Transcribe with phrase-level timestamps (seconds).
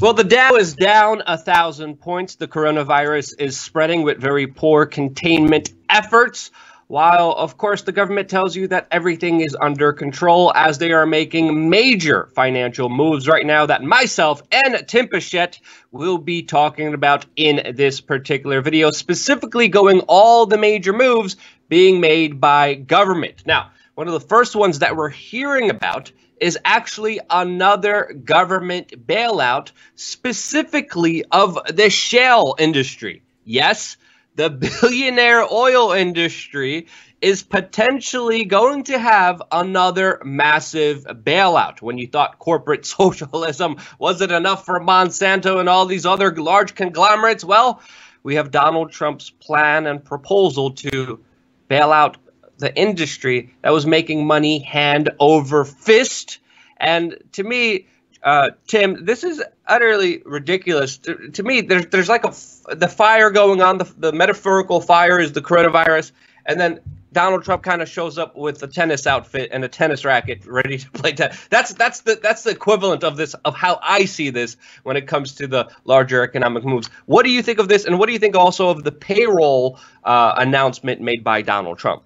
[0.00, 2.36] Well, the Dow is down a thousand points.
[2.36, 6.50] The coronavirus is spreading with very poor containment efforts.
[6.88, 11.06] While, of course, the government tells you that everything is under control as they are
[11.06, 15.58] making major financial moves right now that myself and Tim Picciott
[15.90, 21.36] will be talking about in this particular video, specifically going all the major moves
[21.68, 23.46] being made by government.
[23.46, 29.70] Now, one of the first ones that we're hearing about is actually another government bailout,
[29.94, 33.22] specifically of the shale industry.
[33.44, 33.96] Yes,
[34.34, 36.86] the billionaire oil industry
[37.20, 41.80] is potentially going to have another massive bailout.
[41.80, 47.44] When you thought corporate socialism wasn't enough for Monsanto and all these other large conglomerates,
[47.44, 47.80] well,
[48.24, 51.22] we have Donald Trump's plan and proposal to
[51.68, 52.16] bail out
[52.62, 56.38] the industry that was making money hand over fist.
[56.78, 57.88] And to me,
[58.22, 60.98] uh, Tim, this is utterly ridiculous.
[60.98, 62.32] To, to, me, there's there's like a
[62.74, 63.78] the fire going on.
[63.78, 66.12] The, the metaphorical fire is the coronavirus,
[66.46, 66.80] and then
[67.12, 70.78] Donald Trump kind of shows up with a tennis outfit and a tennis racket, ready
[70.78, 71.36] to play tennis.
[71.50, 75.08] That's that's the that's the equivalent of this of how I see this when it
[75.08, 76.88] comes to the larger economic moves.
[77.06, 79.80] What do you think of this, and what do you think also of the payroll
[80.04, 82.04] uh, announcement made by Donald Trump?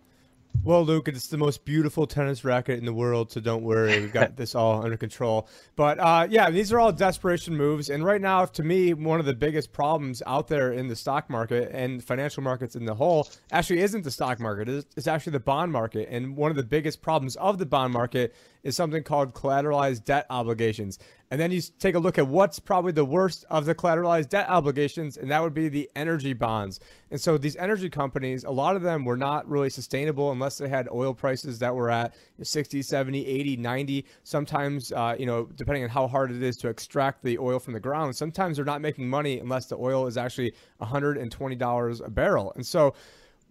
[0.62, 4.00] Well, Luke, it's the most beautiful tennis racket in the world, so don't worry.
[4.00, 5.48] We've got this all under control.
[5.76, 7.88] But uh, yeah, these are all desperation moves.
[7.88, 11.30] And right now, to me, one of the biggest problems out there in the stock
[11.30, 15.32] market and financial markets in the whole actually isn't the stock market, it's, it's actually
[15.32, 16.08] the bond market.
[16.10, 20.26] And one of the biggest problems of the bond market is something called collateralized debt
[20.30, 20.98] obligations.
[21.30, 24.48] And then you take a look at what's probably the worst of the collateralized debt
[24.48, 26.78] obligations, and that would be the energy bonds.
[27.10, 30.68] And so these energy companies, a lot of them were not really sustainable unless they
[30.68, 34.06] had oil prices that were at 60, 70, 80, 90.
[34.22, 37.72] Sometimes, uh, you know, depending on how hard it is to extract the oil from
[37.72, 42.52] the ground, sometimes they're not making money unless the oil is actually $120 a barrel.
[42.54, 42.94] And so,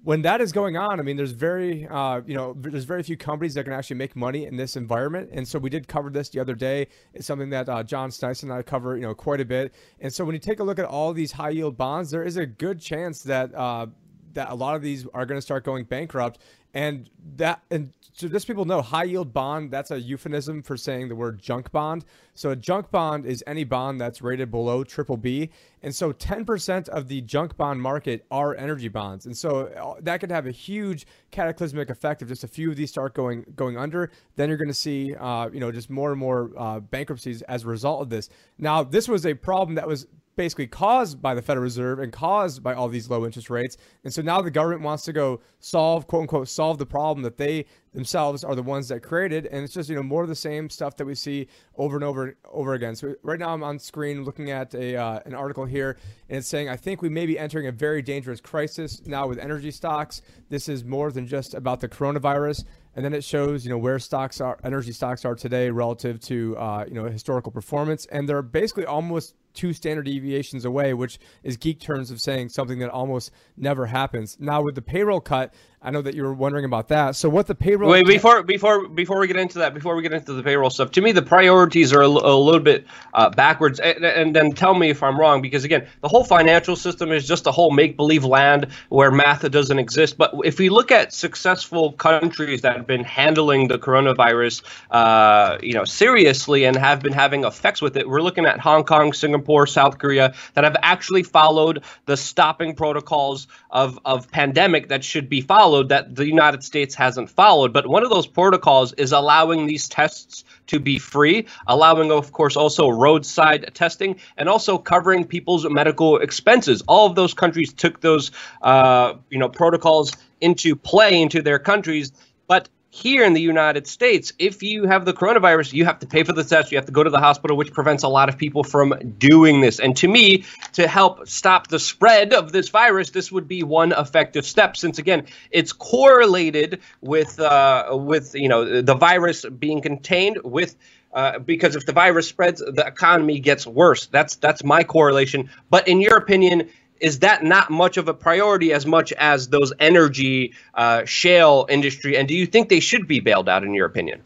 [0.04, 3.18] when that is going on, I mean, there's very, uh, you know, there's very few
[3.18, 5.30] companies that can actually make money in this environment.
[5.32, 6.88] And so we did cover this the other day.
[7.14, 9.74] It's something that uh, John Sneisen and I cover, you know, quite a bit.
[10.00, 12.38] And so when you take a look at all these high yield bonds, there is
[12.38, 13.88] a good chance that uh,
[14.36, 16.40] that a lot of these are going to start going bankrupt.
[16.74, 21.08] And that, and so just people know, high yield bond, that's a euphemism for saying
[21.08, 22.04] the word junk bond.
[22.34, 25.50] So a junk bond is any bond that's rated below triple B.
[25.84, 29.26] And so 10% of the junk bond market are energy bonds.
[29.26, 32.76] And so uh, that could have a huge cataclysmic effect if just a few of
[32.76, 34.12] these start going going under.
[34.36, 37.64] Then you're going to see, uh, you know, just more and more uh, bankruptcies as
[37.64, 38.30] a result of this.
[38.58, 42.62] Now, this was a problem that was basically caused by the Federal Reserve and caused
[42.62, 43.78] by all these low interest rates.
[44.04, 47.38] And so now the government wants to go solve, quote unquote, solve the problem that
[47.38, 49.46] they themselves are the ones that created.
[49.48, 51.48] And it's just, you know, more of the same stuff that we see
[51.78, 52.96] over and over over again.
[52.96, 55.98] So right now I'm on screen looking at a uh, an article here
[56.30, 59.40] and it's saying, I think we may be entering a very dangerous crisis now with
[59.40, 60.22] energy stocks.
[60.50, 62.66] This is more than just about the coronavirus.
[62.96, 66.58] And then it shows, you know, where stocks are, energy stocks are today relative to,
[66.58, 68.06] uh, you know, historical performance.
[68.06, 72.80] And they're basically almost two standard deviations away, which is geek terms of saying something
[72.80, 74.38] that almost never happens.
[74.40, 75.54] Now with the payroll cut,
[75.86, 77.16] I know that you were wondering about that.
[77.16, 77.92] So what the payroll?
[77.92, 80.90] Wait, before before before we get into that, before we get into the payroll stuff,
[80.92, 83.80] to me the priorities are a little bit uh, backwards.
[83.80, 87.28] And, and, then tell me if I'm wrong, because again, the whole financial system is
[87.28, 90.18] just a whole make believe land where math doesn't exist.
[90.18, 95.74] But if we look at successful countries that have been handling the coronavirus, uh, you
[95.74, 99.68] know, seriously and have been having effects with it, we're looking at Hong Kong, Singapore,
[99.68, 105.42] South Korea that have actually followed the stopping protocols of of pandemic that should be
[105.42, 107.74] followed followed that the United States hasn't followed.
[107.74, 112.56] But one of those protocols is allowing these tests to be free, allowing, of course,
[112.56, 116.82] also roadside testing and also covering people's medical expenses.
[116.88, 118.32] All of those countries took those,
[118.62, 122.14] uh, you know, protocols into play into their countries.
[122.48, 126.24] But here in the United States, if you have the coronavirus, you have to pay
[126.24, 128.38] for the test, you have to go to the hospital, which prevents a lot of
[128.38, 129.82] people from doing this.
[129.82, 133.92] And to me, to help stop the spread of this virus, this would be one
[133.92, 134.78] effective step.
[134.78, 140.78] Since again, it's correlated with uh, with you know the virus being contained with.
[141.14, 144.08] Uh, because if the virus spreads, the economy gets worse.
[144.08, 145.50] That's that's my correlation.
[145.70, 146.70] But in your opinion,
[147.00, 152.18] is that not much of a priority as much as those energy uh, shale industry?
[152.18, 154.22] And do you think they should be bailed out, in your opinion?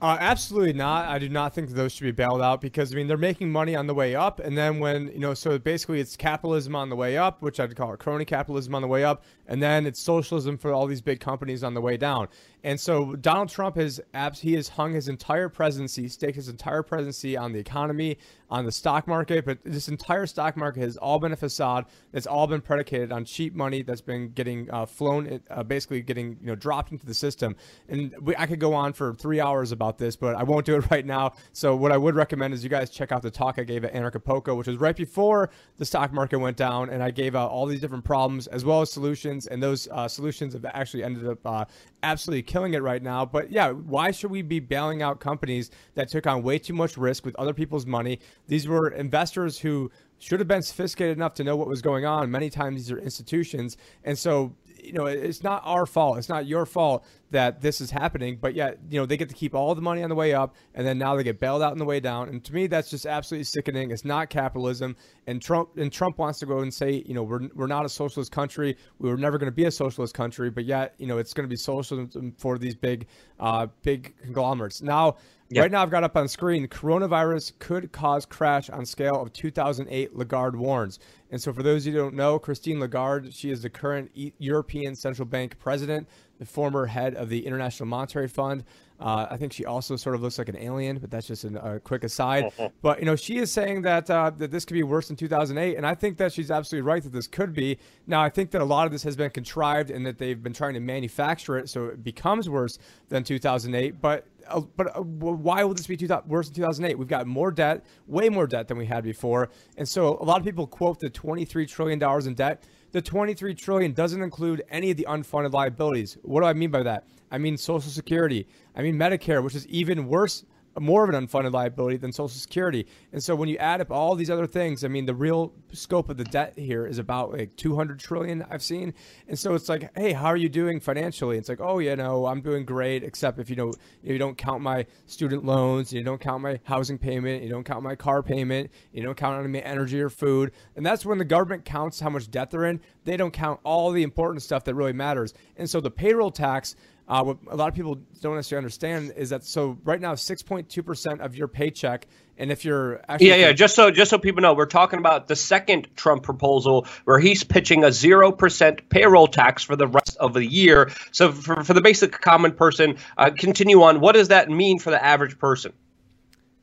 [0.00, 1.08] Uh, absolutely not.
[1.08, 3.74] I do not think those should be bailed out because I mean they're making money
[3.74, 6.96] on the way up, and then when you know, so basically it's capitalism on the
[6.96, 10.58] way up, which I'd call crony capitalism on the way up, and then it's socialism
[10.58, 12.28] for all these big companies on the way down.
[12.66, 14.00] And so Donald Trump has
[14.40, 18.18] he has hung his entire presidency, staked his entire presidency on the economy,
[18.50, 21.84] on the stock market, but this entire stock market has all been a facade.
[22.10, 26.38] That's all been predicated on cheap money that's been getting uh, flown, uh, basically getting
[26.40, 27.54] you know dropped into the system.
[27.88, 30.74] And we, I could go on for three hours about this, but I won't do
[30.74, 31.34] it right now.
[31.52, 33.94] So what I would recommend is you guys check out the talk I gave at
[33.94, 37.66] Anarchapulco, which was right before the stock market went down, and I gave out all
[37.66, 41.46] these different problems as well as solutions, and those uh, solutions have actually ended up
[41.46, 41.64] uh,
[42.02, 43.24] absolutely killing it right now.
[43.24, 46.96] But yeah, why should we be bailing out companies that took on way too much
[46.96, 48.20] risk with other people's money?
[48.48, 52.30] These were investors who should have been sophisticated enough to know what was going on.
[52.30, 53.76] Many times these are institutions.
[54.04, 54.54] And so
[54.86, 56.18] you know, it's not our fault.
[56.18, 58.38] It's not your fault that this is happening.
[58.40, 60.54] But yet, you know, they get to keep all the money on the way up,
[60.74, 62.28] and then now they get bailed out on the way down.
[62.28, 63.90] And to me, that's just absolutely sickening.
[63.90, 64.96] It's not capitalism.
[65.26, 67.88] And Trump and Trump wants to go and say, you know, we're we're not a
[67.88, 68.76] socialist country.
[68.98, 70.50] We were never going to be a socialist country.
[70.50, 73.06] But yet, you know, it's going to be socialism for these big,
[73.40, 74.82] uh, big conglomerates.
[74.82, 75.16] Now.
[75.50, 75.62] Yep.
[75.62, 80.16] Right now, I've got up on screen coronavirus could cause crash on scale of 2008,
[80.16, 80.98] Lagarde warns.
[81.30, 84.10] And so, for those of you who don't know, Christine Lagarde, she is the current
[84.38, 86.08] European Central Bank president,
[86.38, 88.64] the former head of the International Monetary Fund.
[88.98, 91.56] Uh, I think she also sort of looks like an alien, but that's just an,
[91.58, 92.50] a quick aside.
[92.82, 95.76] but, you know, she is saying that, uh, that this could be worse than 2008.
[95.76, 97.78] And I think that she's absolutely right that this could be.
[98.06, 100.54] Now, I think that a lot of this has been contrived and that they've been
[100.54, 102.78] trying to manufacture it so it becomes worse
[103.10, 104.00] than 2008.
[104.00, 106.98] But uh, but uh, why will this be two, worse than 2008?
[106.98, 109.50] We've got more debt, way more debt than we had before.
[109.76, 112.64] And so a lot of people quote the 23 trillion dollars in debt.
[112.92, 116.16] The 23 trillion doesn't include any of the unfunded liabilities.
[116.22, 117.06] What do I mean by that?
[117.30, 118.46] I mean Social Security.
[118.74, 120.44] I mean Medicare, which is even worse
[120.80, 122.86] more of an unfunded liability than Social Security.
[123.12, 126.08] And so when you add up all these other things, I mean, the real scope
[126.08, 128.94] of the debt here is about like 200 trillion I've seen.
[129.28, 131.38] And so it's like, hey, how are you doing financially?
[131.38, 134.62] It's like, oh, you know, I'm doing great, except if you know you don't count
[134.62, 138.70] my student loans, you don't count my housing payment, you don't count my car payment,
[138.92, 140.52] you don't count on my energy or food.
[140.76, 142.80] And that's when the government counts how much debt they're in.
[143.04, 145.34] They don't count all the important stuff that really matters.
[145.56, 146.76] And so the payroll tax
[147.08, 150.42] uh, what a lot of people don't necessarily understand is that so right now, six
[150.42, 152.06] point two percent of your paycheck,
[152.36, 155.28] and if you're actually yeah, yeah, just so just so people know, we're talking about
[155.28, 160.16] the second Trump proposal where he's pitching a zero percent payroll tax for the rest
[160.18, 160.90] of the year.
[161.12, 164.00] So for for the basic common person, uh, continue on.
[164.00, 165.72] What does that mean for the average person?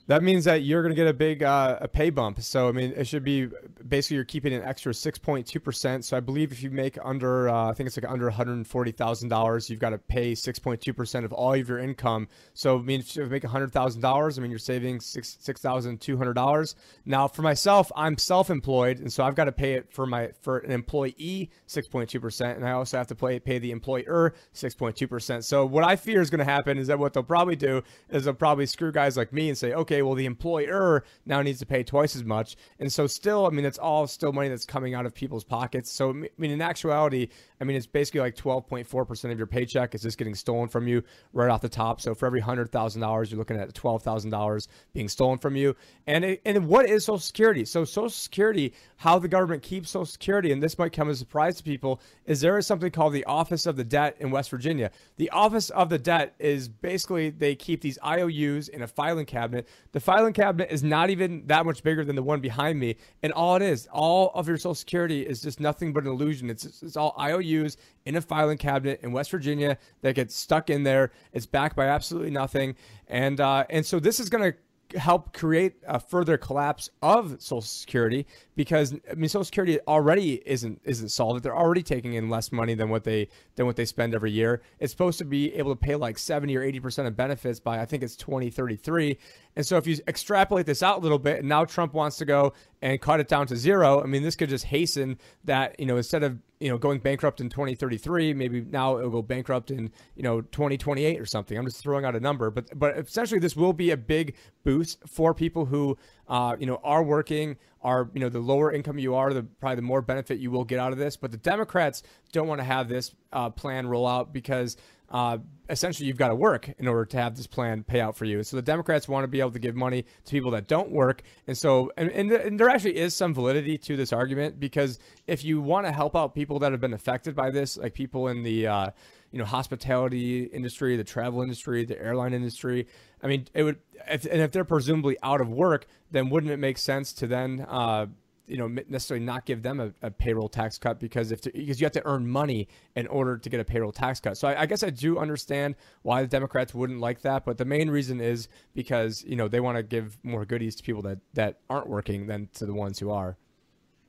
[0.07, 2.41] That means that you're going to get a big uh, a pay bump.
[2.41, 3.47] So I mean, it should be
[3.87, 6.03] basically you're keeping an extra 6.2 percent.
[6.03, 9.29] So I believe if you make under, uh, I think it's like under 140 thousand
[9.29, 12.27] dollars, you've got to pay 6.2 percent of all of your income.
[12.53, 15.61] So I mean, if you make hundred thousand dollars, I mean, you're saving six six
[15.61, 16.75] thousand two hundred dollars.
[17.05, 20.57] Now for myself, I'm self-employed, and so I've got to pay it for my for
[20.59, 25.45] an employee 6.2 percent, and I also have to pay pay the employer 6.2 percent.
[25.45, 28.25] So what I fear is going to happen is that what they'll probably do is
[28.25, 31.59] they'll probably screw guys like me and say, okay okay, well, the employer now needs
[31.59, 32.55] to pay twice as much.
[32.79, 35.91] And so, still, I mean, it's all still money that's coming out of people's pockets.
[35.91, 37.29] So, I mean, in actuality,
[37.61, 41.03] I mean, it's basically like 12.4% of your paycheck is just getting stolen from you
[41.31, 42.01] right off the top.
[42.01, 45.75] So, for every $100,000, you're looking at $12,000 being stolen from you.
[46.07, 47.65] And, it, and what is Social Security?
[47.65, 51.19] So, Social Security, how the government keeps Social Security, and this might come as a
[51.19, 54.49] surprise to people, is there is something called the Office of the Debt in West
[54.49, 54.89] Virginia.
[55.17, 59.67] The Office of the Debt is basically they keep these IOUs in a filing cabinet
[59.93, 62.95] the filing cabinet is not even that much bigger than the one behind me.
[63.21, 66.49] And all it is, all of your Social Security is just nothing but an illusion.
[66.49, 70.83] It's, it's all IOUs in a filing cabinet in West Virginia that gets stuck in
[70.83, 71.11] there.
[71.31, 72.75] It's backed by absolutely nothing.
[73.07, 77.61] And, uh, and so this is going to help create a further collapse of Social
[77.61, 81.43] Security because I mean Social Security already isn't isn't solvent.
[81.43, 84.61] They're already taking in less money than what they than what they spend every year.
[84.79, 87.79] It's supposed to be able to pay like 70 or 80 percent of benefits by
[87.79, 89.17] I think it's 2033.
[89.55, 92.25] And so if you extrapolate this out a little bit, and now Trump wants to
[92.25, 95.85] go and cut it down to zero, I mean this could just hasten that you
[95.85, 99.91] know instead of you know going bankrupt in 2033, maybe now it'll go bankrupt in
[100.15, 101.57] you know 2028 or something.
[101.57, 104.99] I'm just throwing out a number, but but essentially this will be a big boost
[105.07, 109.15] for people who uh, you know are working are you know the lower income you
[109.15, 111.17] are, the probably the more benefit you will get out of this.
[111.17, 114.77] But the Democrats don't want to have this uh, plan roll out because
[115.13, 115.37] uh,
[115.69, 118.41] essentially you've got to work in order to have this plan pay out for you.
[118.43, 121.21] So the Democrats want to be able to give money to people that don't work.
[121.45, 125.43] And so, and, and, and there actually is some validity to this argument because if
[125.43, 128.41] you want to help out people that have been affected by this, like people in
[128.41, 128.89] the, uh,
[129.33, 132.87] you know, hospitality industry, the travel industry, the airline industry.
[133.21, 136.57] I mean, it would, if, and if they're presumably out of work, then wouldn't it
[136.57, 138.05] make sense to then, uh,
[138.45, 141.85] you know necessarily not give them a, a payroll tax cut because if because you
[141.85, 144.37] have to earn money in order to get a payroll tax cut.
[144.37, 147.63] So I, I, guess I do understand why the Democrats wouldn't like that, but the
[147.63, 151.19] main reason is because you know they want to give more goodies to people that
[151.35, 153.37] that aren't working than to the ones who are.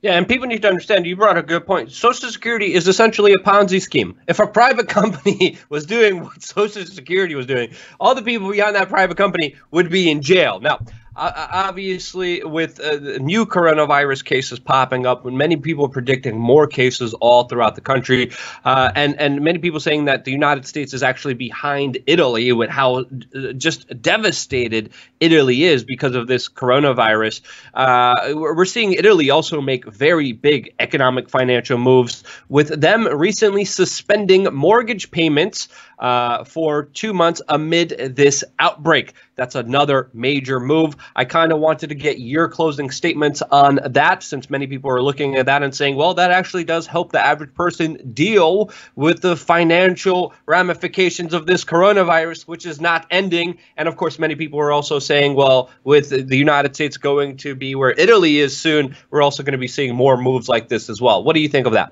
[0.05, 1.07] Yeah, and people need to understand.
[1.07, 1.91] You brought a good point.
[1.91, 4.19] Social Security is essentially a Ponzi scheme.
[4.27, 8.75] If a private company was doing what Social Security was doing, all the people behind
[8.75, 10.59] that private company would be in jail.
[10.59, 10.77] Now,
[11.15, 17.13] obviously, with uh, new coronavirus cases popping up, when many people are predicting more cases
[17.13, 18.31] all throughout the country,
[18.63, 22.69] uh, and and many people saying that the United States is actually behind Italy with
[22.69, 27.41] how uh, just devastated Italy is because of this coronavirus.
[27.73, 34.43] Uh, we're seeing Italy also make very big economic financial moves, with them recently suspending
[34.53, 35.69] mortgage payments
[35.99, 39.13] uh, for two months amid this outbreak.
[39.35, 40.95] That's another major move.
[41.15, 45.01] I kind of wanted to get your closing statements on that since many people are
[45.01, 49.21] looking at that and saying, well, that actually does help the average person deal with
[49.21, 53.57] the financial ramifications of this coronavirus, which is not ending.
[53.75, 57.55] And of course, many people are also saying, well, with the United States going to
[57.55, 60.89] be where Italy is soon, we're also going to be seeing more moves like this
[60.89, 61.23] as well.
[61.23, 61.91] What do you think of that?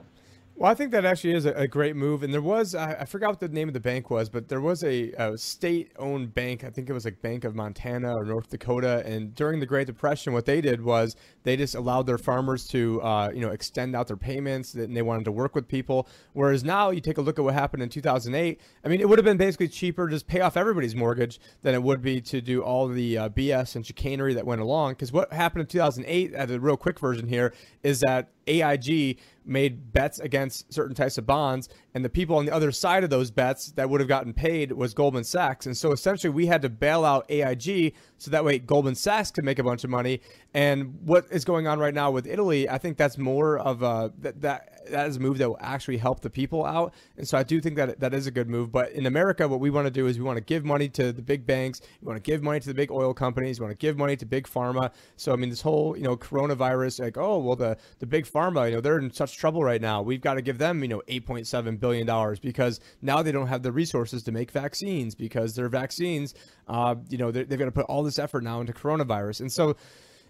[0.63, 2.24] Well, I think that actually is a, great move.
[2.24, 4.62] And there was, I, I, forgot what the name of the bank was, but there
[4.62, 6.63] was a, a state owned bank.
[6.63, 9.03] I think it was like Bank of Montana or North Dakota.
[9.05, 13.01] And during the Great Depression, what they did was they just allowed their farmers to,
[13.01, 16.08] uh, you know, extend out their payments and they wanted to work with people.
[16.32, 18.62] Whereas now you take a look at what happened in 2008.
[18.86, 21.75] I mean, it would have been basically cheaper to just pay off everybody's mortgage than
[21.75, 24.93] it would be to do all the uh, BS and chicanery that went along.
[24.93, 27.53] Because what happened in 2008, at a real quick version here,
[27.84, 32.53] is that AIG made bets against certain types of bonds, and the people on the
[32.53, 35.65] other side of those bets that would have gotten paid was Goldman Sachs.
[35.65, 39.43] And so essentially, we had to bail out AIG so that way Goldman Sachs could
[39.43, 40.21] make a bunch of money.
[40.53, 44.13] And what is going on right now with Italy, I think that's more of a
[44.19, 46.93] that that that is a move that will actually help the people out.
[47.17, 48.71] And so I do think that that is a good move.
[48.71, 51.12] But in America, what we want to do is we want to give money to
[51.12, 53.77] the big banks, we want to give money to the big oil companies, we want
[53.77, 54.91] to give money to big pharma.
[55.17, 58.70] So I mean, this whole you know coronavirus, like oh well, the the big pharma,
[58.70, 60.02] you know, they're in such trouble right now.
[60.02, 63.63] We've got to give them you know 8.7 billion dollars because now they don't have
[63.63, 66.34] the resources to make vaccines because their vaccines,
[66.68, 69.75] uh, you know, they've got to put all this effort now into coronavirus, and so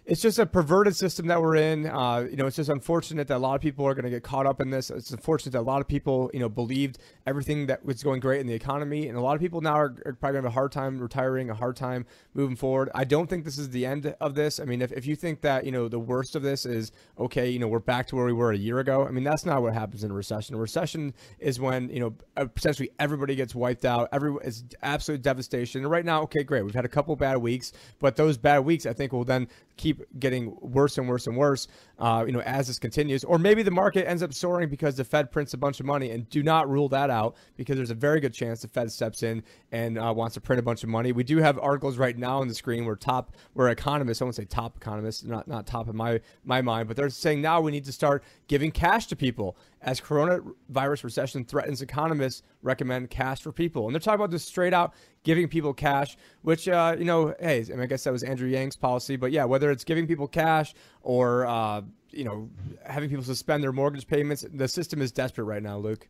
[0.06, 1.86] it's just a perverted system that we're in.
[1.86, 4.22] Uh, you know, it's just unfortunate that a lot of people are going to get
[4.22, 4.90] caught up in this.
[4.90, 8.40] It's unfortunate that a lot of people, you know, believed everything that was going great
[8.40, 10.44] in the economy, and a lot of people now are, are probably going to have
[10.44, 12.90] a hard time retiring, a hard time moving forward.
[12.94, 14.60] I don't think this is the end of this.
[14.60, 17.48] I mean, if, if you think that you know the worst of this is okay,
[17.48, 19.06] you know, we're back to where we were a year ago.
[19.06, 20.54] I mean, that's not what happens in a recession.
[20.54, 22.14] A recession is when you know
[22.56, 24.10] essentially everybody gets wiped out.
[24.12, 25.80] Every it's absolute devastation.
[25.80, 28.84] And right now, okay, great, we've had a couple bad weeks, but those bad weeks
[28.84, 32.66] I think will then keep getting worse and worse and worse, uh, you know, as
[32.66, 33.24] this continues.
[33.24, 36.10] Or maybe the market ends up soaring because the Fed prints a bunch of money,
[36.10, 39.22] and do not rule that out because there's a very good chance the Fed steps
[39.22, 41.12] in and uh, wants to print a bunch of money.
[41.12, 44.34] We do have articles right now on the screen where top, where economists, I won't
[44.34, 47.70] say top economists, not not top in my my mind, but they're saying now we
[47.70, 51.82] need to start giving cash to people as coronavirus recession threatens.
[51.82, 56.16] Economists recommend cash for people, and they're talking about just straight out giving people cash,
[56.42, 59.16] which, uh, you know, hey, I, mean, I guess that was Andrew Yang's policy.
[59.16, 60.74] But yeah, whether it's giving people cash
[61.04, 62.50] or, uh, you know,
[62.84, 66.08] having people suspend their mortgage payments, the system is desperate right now, Luke.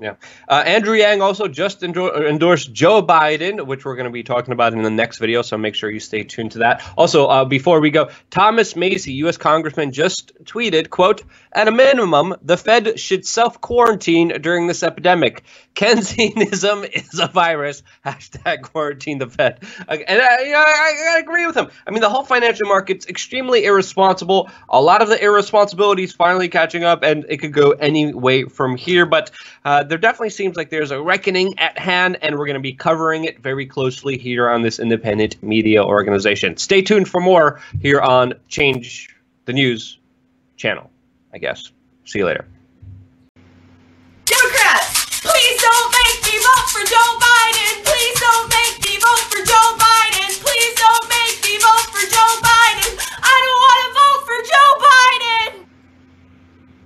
[0.00, 0.14] Yeah.
[0.48, 4.72] Uh, Andrew Yang also just endorsed Joe Biden, which we're going to be talking about
[4.72, 5.42] in the next video.
[5.42, 6.82] So make sure you stay tuned to that.
[6.96, 9.36] Also, uh, before we go, Thomas Massie, U.S.
[9.36, 15.42] Congressman, just tweeted, quote, at a minimum, the Fed should self-quarantine during this epidemic.
[15.74, 17.82] Keynesianism is a virus.
[18.06, 19.62] Hashtag quarantine the Fed.
[19.86, 21.68] And I, I, I agree with him.
[21.86, 24.48] I mean, the whole financial market's extremely irresponsible.
[24.68, 28.44] A lot of the irresponsibility is finally catching up, and it could go any way
[28.44, 29.04] from here.
[29.04, 29.30] But
[29.64, 32.72] uh, there definitely seems like there's a reckoning at hand, and we're going to be
[32.72, 36.56] covering it very closely here on this independent media organization.
[36.56, 39.16] Stay tuned for more here on Change
[39.46, 39.98] the News
[40.56, 40.88] channel,
[41.34, 41.72] I guess.
[42.04, 42.46] See you later.
[44.26, 47.82] Democrats, please don't make me vote for Joe Biden.
[47.82, 50.30] Please don't make me vote for Joe Biden.
[50.38, 52.94] Please don't make me vote for Joe Biden.
[53.26, 55.66] I don't want to vote for Joe Biden.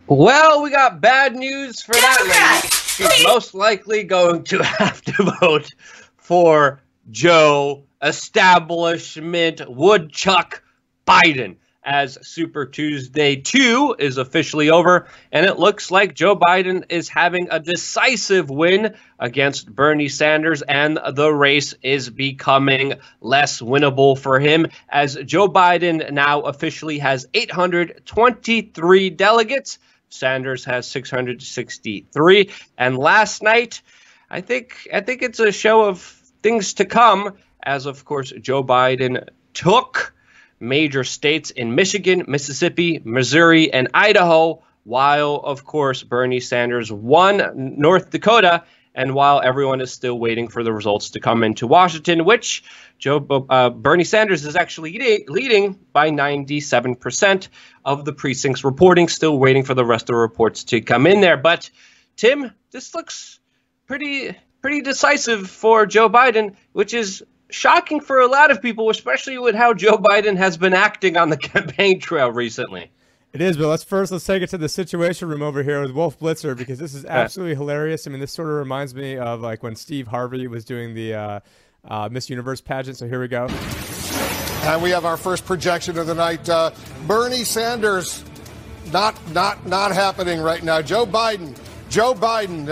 [0.07, 5.03] Well, we got bad news for Democrats, that lady she's most likely going to have
[5.03, 5.75] to vote
[6.17, 10.63] for Joe Establishment Woodchuck
[11.07, 11.57] Biden.
[11.87, 17.49] as Super Tuesday 2 is officially over, and it looks like Joe Biden is having
[17.51, 24.67] a decisive win against Bernie Sanders, and the race is becoming less winnable for him
[24.89, 29.79] as Joe Biden now officially has 823 delegates.
[30.14, 32.50] Sanders has 663.
[32.78, 33.83] And last night,
[34.30, 36.00] I think I think it's a show of
[36.42, 40.14] things to come, as of course Joe Biden took
[40.61, 48.11] major states in Michigan, Mississippi, Missouri, and Idaho, while, of course, Bernie Sanders won North
[48.11, 48.64] Dakota,
[48.95, 52.63] and while everyone is still waiting for the results to come into Washington, which
[52.99, 57.49] Joe uh, Bernie Sanders is actually leading by 97%
[57.85, 61.21] of the precincts reporting, still waiting for the rest of the reports to come in
[61.21, 61.37] there.
[61.37, 61.71] But
[62.17, 63.41] Tim, this looks
[63.87, 69.37] pretty pretty decisive for Joe Biden, which is shocking for a lot of people, especially
[69.37, 72.91] with how Joe Biden has been acting on the campaign trail recently.
[73.35, 75.91] It is, but let's first let's take it to the situation room over here with
[75.91, 78.07] Wolf Blitzer because this is absolutely hilarious.
[78.07, 81.14] I mean, this sort of reminds me of like when Steve Harvey was doing the
[81.14, 81.41] uh,
[81.85, 82.97] uh, Miss Universe pageant.
[82.97, 83.49] So here we go.
[83.49, 86.49] And we have our first projection of the night.
[86.49, 86.71] Uh,
[87.09, 88.25] Bernie Sanders,
[88.93, 90.81] not not not happening right now.
[90.81, 91.59] Joe Biden,
[91.91, 92.69] Joe Biden.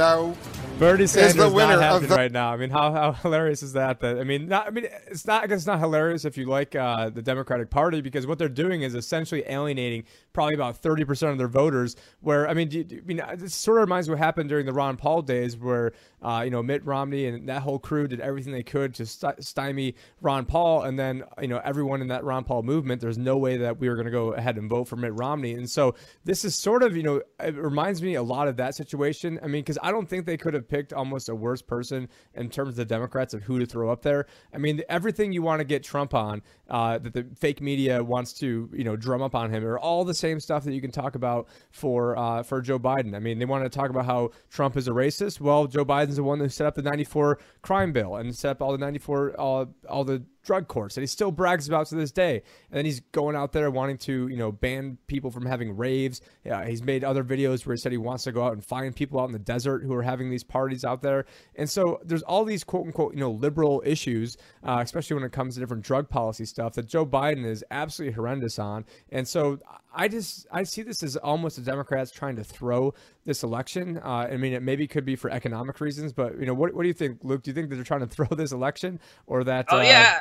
[0.79, 2.52] Bernie Sanders is the winner not happening the- right now.
[2.52, 4.00] I mean, how, how hilarious is that?
[4.00, 6.75] That I mean, not I mean, it's not I it's not hilarious if you like
[6.75, 11.31] uh, the Democratic Party because what they're doing is essentially alienating probably about thirty percent
[11.33, 11.95] of their voters.
[12.21, 14.67] Where I mean, do, do, I mean, this sort of reminds me what happened during
[14.67, 18.21] the Ron Paul days, where uh, you know Mitt Romney and that whole crew did
[18.21, 22.25] everything they could to st- stymie Ron Paul, and then you know everyone in that
[22.25, 23.00] Ron Paul movement.
[23.00, 25.55] There's no way that we were going to go ahead and vote for Mitt Romney,
[25.55, 28.75] and so this is sort of you know it reminds me a lot of that
[28.75, 29.38] situation.
[29.43, 32.49] I mean, because I don't think they could have picked almost a worse person in
[32.50, 34.26] terms of the Democrats of who to throw up there.
[34.55, 38.33] I mean, everything you want to get Trump on, uh, that the fake media wants
[38.35, 40.91] to, you know, drum up on him, are all the same stuff that you can
[40.91, 43.14] talk about for uh, for Joe Biden.
[43.14, 45.41] I mean, they want to talk about how Trump is a racist.
[45.41, 48.62] Well, Joe Biden's the one who set up the '94 crime bill and set up
[48.62, 51.94] all the '94 all, uh, all the drug courts that he still brags about to
[51.94, 52.42] this day.
[52.70, 56.20] And then he's going out there wanting to, you know, ban people from having raves.
[56.44, 58.94] Yeah, he's made other videos where he said he wants to go out and find
[58.94, 61.26] people out in the desert who are having these parties out there.
[61.56, 65.32] And so there's all these quote unquote, you know, liberal issues, uh, especially when it
[65.32, 68.84] comes to different drug policy stuff that Joe Biden is absolutely horrendous on.
[69.11, 69.58] And so
[69.94, 72.94] I just I see this as almost the Democrats trying to throw
[73.25, 73.98] this election.
[73.98, 76.83] Uh, I mean, it maybe could be for economic reasons, but you know, what what
[76.83, 77.42] do you think, Luke?
[77.42, 79.66] Do you think that they're trying to throw this election, or that?
[79.68, 80.18] Oh uh, yeah,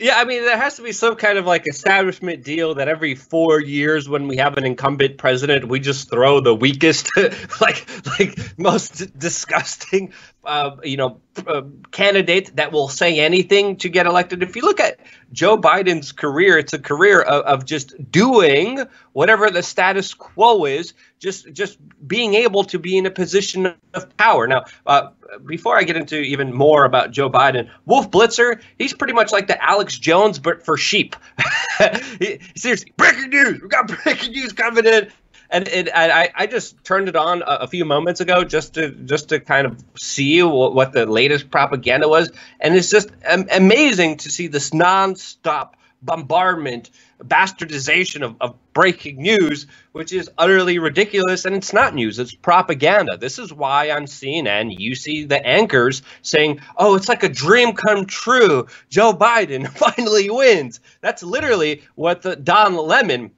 [0.00, 3.14] yeah, I mean, there has to be some kind of like establishment deal that every
[3.14, 7.10] four years, when we have an incumbent president, we just throw the weakest,
[7.60, 7.86] like,
[8.18, 14.42] like most disgusting, uh, you know, uh, candidate that will say anything to get elected.
[14.42, 14.98] If you look at
[15.32, 18.80] Joe Biden's career, it's a career of, of just doing
[19.12, 24.16] whatever the status quo is, just just being able to be in a position of
[24.16, 24.46] power.
[24.46, 25.10] Now, uh,
[25.44, 29.46] before I get into even more about Joe Biden, Wolf Blitzer, he's pretty much like
[29.46, 31.16] the Alex Jones, but for sheep.
[32.56, 33.60] Seriously, breaking news!
[33.60, 35.10] We got breaking news coming in.
[35.52, 38.90] And, and I, I just turned it on a, a, few moments ago just to
[38.90, 44.18] just to kind of see what, what the latest propaganda was, and it's just amazing
[44.18, 45.70] to see this nonstop
[46.02, 46.90] bombardment,
[47.22, 51.44] bastardization of, of breaking news, which is utterly ridiculous.
[51.44, 53.16] And it's not news, it's propaganda.
[53.16, 57.72] This is why on CNN you see the anchors saying, oh, it's like a dream
[57.72, 58.66] come true.
[58.88, 60.80] Joe Biden finally wins.
[61.00, 63.32] That's literally what the Don Lemon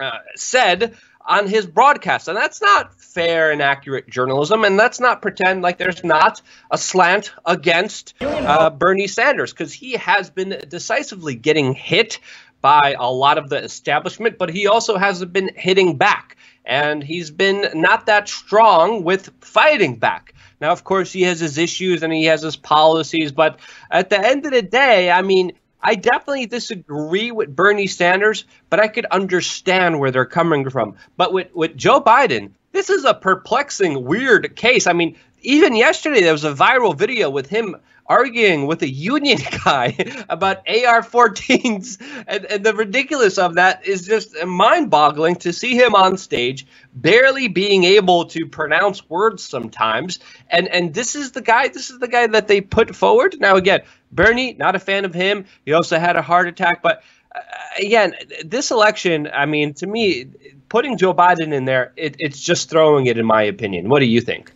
[0.00, 2.28] uh, said on his broadcast.
[2.28, 4.64] And that's not fair and accurate journalism.
[4.64, 9.92] And let's not pretend like there's not a slant against uh, Bernie Sanders because he
[9.92, 12.18] has been decisively getting hit
[12.60, 16.36] by a lot of the establishment, but he also has been hitting back.
[16.64, 20.32] And he's been not that strong with fighting back.
[20.60, 23.58] Now, of course, he has his issues and he has his policies, but
[23.90, 28.80] at the end of the day, I mean, I definitely disagree with Bernie Sanders, but
[28.80, 30.96] I could understand where they're coming from.
[31.16, 34.86] But with, with Joe Biden, this is a perplexing, weird case.
[34.86, 39.38] I mean, even yesterday there was a viral video with him arguing with a union
[39.64, 39.96] guy
[40.28, 46.16] about AR-14s, and, and the ridiculous of that is just mind-boggling to see him on
[46.16, 50.18] stage, barely being able to pronounce words sometimes.
[50.50, 51.68] And and this is the guy.
[51.68, 53.36] This is the guy that they put forward.
[53.40, 53.82] Now again,
[54.12, 55.46] Bernie, not a fan of him.
[55.64, 57.02] He also had a heart attack, but.
[57.34, 57.40] Uh,
[57.80, 58.12] again,
[58.44, 60.26] this election, I mean, to me,
[60.68, 63.88] putting Joe Biden in there, it, it's just throwing it, in my opinion.
[63.88, 64.52] What do you think?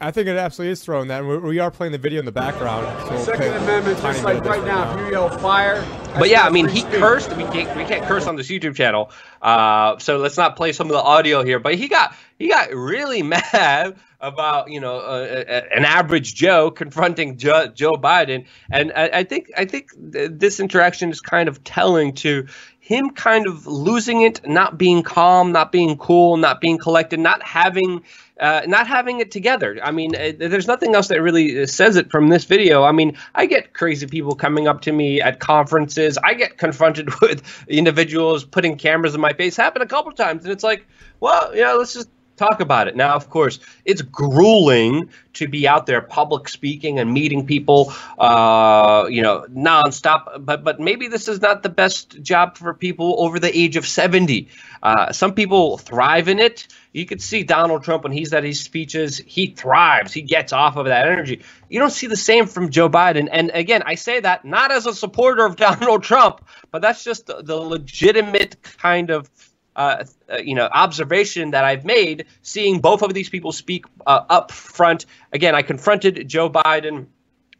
[0.00, 1.24] I think it absolutely is throwing that.
[1.24, 2.86] We, we are playing the video in the background.
[3.02, 4.94] So we'll Second Amendment, just like right now, now.
[4.94, 5.84] if you yell fire.
[6.16, 6.92] But yeah, I mean, he speech.
[6.94, 7.36] cursed.
[7.36, 9.10] We can't we can't curse on this YouTube channel.
[9.42, 11.58] Uh, so let's not play some of the audio here.
[11.58, 17.68] But he got he got really mad about you know an average Joe confronting Joe,
[17.68, 22.14] Joe Biden, and I, I think I think th- this interaction is kind of telling
[22.14, 22.46] to
[22.80, 27.42] him kind of losing it, not being calm, not being cool, not being collected, not
[27.42, 28.02] having
[28.40, 29.78] uh, not having it together.
[29.82, 32.84] I mean, uh, there's nothing else that really uh, says it from this video.
[32.84, 36.18] I mean, I get crazy people coming up to me at conferences.
[36.18, 39.56] I get confronted with individuals putting cameras in my face.
[39.56, 40.86] Happened a couple times, and it's like,
[41.20, 42.96] well, you know, let's just talk about it.
[42.96, 49.06] Now, of course, it's grueling to be out there public speaking and meeting people, uh,
[49.10, 50.44] you know, nonstop.
[50.44, 53.86] But but maybe this is not the best job for people over the age of
[53.86, 54.48] 70.
[54.82, 56.66] Uh, some people thrive in it.
[56.92, 60.12] You could see Donald Trump when he's at his speeches, he thrives.
[60.12, 61.42] He gets off of that energy.
[61.68, 63.28] You don't see the same from Joe Biden.
[63.30, 67.26] And again, I say that not as a supporter of Donald Trump, but that's just
[67.26, 69.28] the, the legitimate kind of
[69.78, 74.24] uh, uh, you know observation that I've made seeing both of these people speak uh,
[74.28, 75.06] up front.
[75.32, 77.06] Again, I confronted Joe Biden.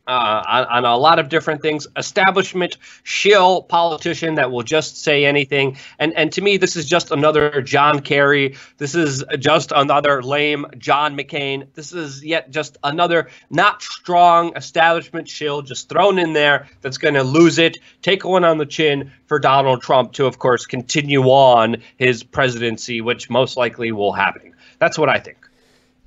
[0.08, 5.26] Uh, on, on a lot of different things, establishment shill politician that will just say
[5.26, 8.56] anything, and and to me, this is just another John Kerry.
[8.78, 11.66] This is just another lame John McCain.
[11.74, 17.14] This is yet just another not strong establishment shill just thrown in there that's going
[17.14, 21.24] to lose it, take one on the chin for Donald Trump to, of course, continue
[21.24, 24.54] on his presidency, which most likely will happen.
[24.78, 25.47] That's what I think.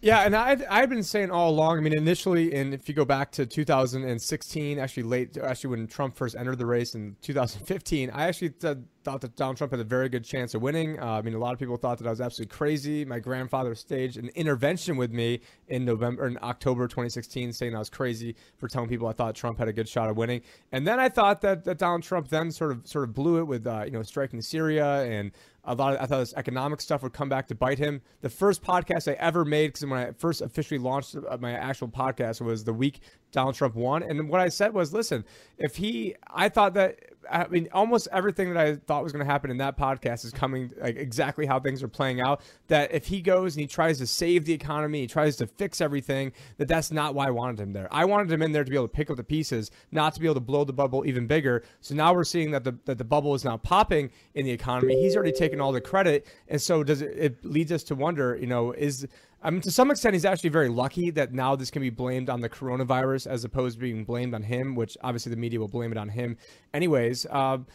[0.04, 1.78] Yeah, and I've, I've been saying all along.
[1.78, 6.16] I mean, initially, and if you go back to 2016, actually late, actually when Trump
[6.16, 9.84] first entered the race in 2015, I actually th- thought that Donald Trump had a
[9.84, 11.00] very good chance of winning.
[11.00, 13.06] Uh, I mean, a lot of people thought that I was absolutely crazy.
[13.06, 17.92] My grandfather staged an intervention with me in November, in October 2016, saying I was
[17.92, 20.42] crazy for telling people I thought Trump had a good shot of winning.
[20.72, 23.44] And then I thought that, that Donald Trump then sort of sort of blew it
[23.44, 25.32] with uh, you know striking Syria and
[25.64, 25.94] a lot.
[25.96, 28.02] Of, I thought this economic stuff would come back to bite him.
[28.22, 31.88] The first podcast I ever made, because when I first officially launched uh, my actual
[31.88, 33.00] podcast, was the week
[33.32, 34.04] Donald Trump won.
[34.04, 35.26] And what I said was, listen,
[35.58, 37.00] if he, I thought that.
[37.30, 40.32] I mean, almost everything that I thought was going to happen in that podcast is
[40.32, 42.42] coming like exactly how things are playing out.
[42.68, 45.82] That if he goes and he tries to save the economy, he tries to fix
[45.82, 47.88] everything, that that's not why I wanted him there.
[47.92, 50.20] I wanted him in there to be able to pick up the pieces, not to
[50.20, 51.64] be able to blow the bubble even bigger.
[51.80, 55.00] So now we're seeing that the that the bubble is now popping in the economy.
[55.00, 58.36] He's already taken all the credit, and so does it, it leads us to wonder,
[58.36, 59.08] you know, is
[59.44, 62.30] I mean, to some extent, he's actually very lucky that now this can be blamed
[62.30, 65.68] on the coronavirus as opposed to being blamed on him, which obviously the media will
[65.68, 66.38] blame it on him,
[66.74, 67.26] anyways.
[67.30, 67.66] Um,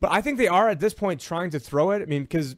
[0.00, 2.02] but I think they are at this point trying to throw it.
[2.02, 2.56] I mean, because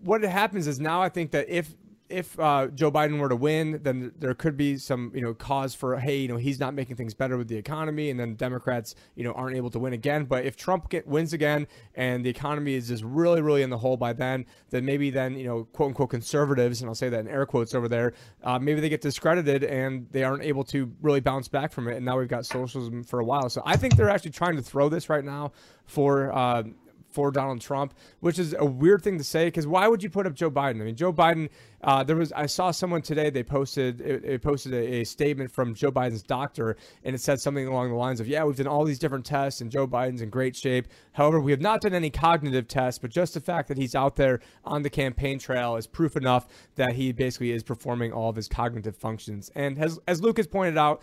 [0.00, 1.74] what happens is now I think that if
[2.12, 5.74] if uh, Joe Biden were to win, then there could be some, you know, cause
[5.74, 8.94] for hey, you know, he's not making things better with the economy, and then Democrats,
[9.14, 10.24] you know, aren't able to win again.
[10.24, 13.78] But if Trump get, wins again and the economy is just really, really in the
[13.78, 17.20] hole by then, then maybe then you know, quote unquote conservatives, and I'll say that
[17.20, 18.12] in air quotes over there,
[18.44, 21.96] uh, maybe they get discredited and they aren't able to really bounce back from it.
[21.96, 23.48] And now we've got socialism for a while.
[23.48, 25.52] So I think they're actually trying to throw this right now
[25.86, 26.32] for.
[26.32, 26.64] Uh,
[27.12, 30.26] for Donald Trump, which is a weird thing to say because why would you put
[30.26, 30.80] up Joe Biden?
[30.80, 31.48] I mean, Joe Biden.
[31.84, 33.28] Uh, there was I saw someone today.
[33.28, 37.40] They posted it, it posted a, a, statement from Joe Biden's doctor, and it said
[37.40, 40.22] something along the lines of, "Yeah, we've done all these different tests, and Joe Biden's
[40.22, 40.86] in great shape.
[41.12, 44.14] However, we have not done any cognitive tests, but just the fact that he's out
[44.14, 46.46] there on the campaign trail is proof enough
[46.76, 50.46] that he basically is performing all of his cognitive functions." And as as Luke has
[50.46, 51.02] pointed out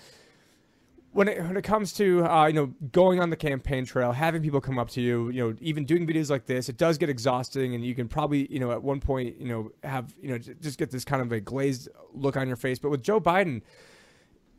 [1.20, 4.42] when it when it comes to uh, you know going on the campaign trail, having
[4.42, 7.10] people come up to you, you know, even doing videos like this, it does get
[7.10, 10.38] exhausting, and you can probably you know at one point you know have you know
[10.38, 12.80] just get this kind of a glazed look on your face.
[12.80, 13.64] But with Joe Biden,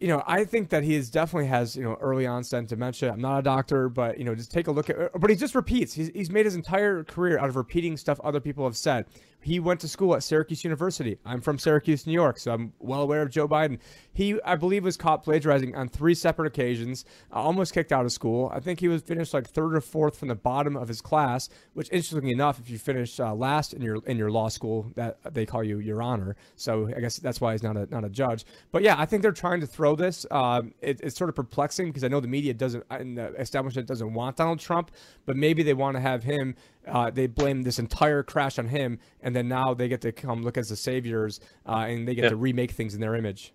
[0.01, 3.11] you know, I think that he is definitely has you know early onset dementia.
[3.11, 5.19] I'm not a doctor, but you know, just take a look at.
[5.19, 5.95] But he just repeats.
[5.95, 9.07] He's he's made his entire career out of repeating stuff other people have said.
[9.43, 11.19] He went to school at Syracuse University.
[11.25, 13.79] I'm from Syracuse, New York, so I'm well aware of Joe Biden.
[14.13, 17.05] He, I believe, was caught plagiarizing on three separate occasions.
[17.33, 18.51] Uh, almost kicked out of school.
[18.55, 21.49] I think he was finished like third or fourth from the bottom of his class.
[21.73, 25.19] Which, interestingly enough, if you finish uh, last in your in your law school, that
[25.33, 26.37] they call you your honor.
[26.57, 28.45] So I guess that's why he's not a not a judge.
[28.73, 30.27] But yeah, I think they're trying to throw this.
[30.31, 33.89] Um, it, it's sort of perplexing because I know the media doesn't and the establishment
[33.89, 34.91] doesn't want Donald Trump,
[35.25, 36.57] but maybe they want to have him.
[36.91, 40.43] Uh, they blame this entire crash on him, and then now they get to come
[40.43, 42.31] look as the saviors, uh, and they get Yeah.
[42.31, 43.53] to remake things in their image.